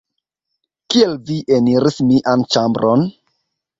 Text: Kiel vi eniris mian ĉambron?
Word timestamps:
Kiel 0.93 1.13
vi 1.29 1.37
eniris 1.57 1.99
mian 2.13 2.47
ĉambron? 2.57 3.05